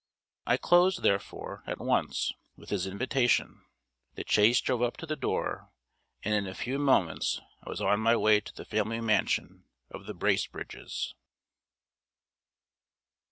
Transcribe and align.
I 0.47 0.57
closed, 0.57 1.03
therefore, 1.03 1.61
at 1.67 1.77
once 1.79 2.33
with 2.55 2.71
his 2.71 2.87
invitation: 2.87 3.63
the 4.15 4.23
chaise 4.27 4.59
drove 4.59 4.81
up 4.81 4.97
to 4.97 5.05
the 5.05 5.15
door; 5.15 5.69
and 6.23 6.33
in 6.33 6.47
a 6.47 6.55
few 6.55 6.79
moments 6.79 7.39
I 7.63 7.69
was 7.69 7.81
on 7.81 7.99
my 7.99 8.15
way 8.15 8.39
to 8.41 8.51
the 8.51 8.65
family 8.65 8.99
mansion 8.99 9.65
of 9.91 10.07
the 10.07 10.15
Bracebridges. 10.15 11.13